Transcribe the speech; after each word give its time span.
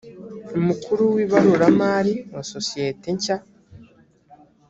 umukuru 0.59 1.01
w’ibaruramari 1.15 2.13
wa 2.33 2.43
sosiyete 2.53 3.07
nshya 3.17 3.37